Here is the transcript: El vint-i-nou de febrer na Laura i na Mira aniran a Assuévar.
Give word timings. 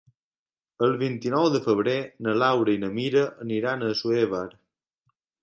El 0.85 0.95
vint-i-nou 1.01 1.45
de 1.55 1.61
febrer 1.65 1.93
na 2.29 2.33
Laura 2.45 2.75
i 2.79 2.81
na 2.85 2.91
Mira 2.97 3.27
aniran 3.47 3.83
a 3.83 3.93
Assuévar. 3.99 4.43